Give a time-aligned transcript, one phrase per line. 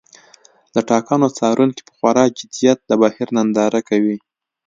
[0.73, 4.17] د ټاکنو څارونکي په خورا جدیت د بهیر ننداره کوي.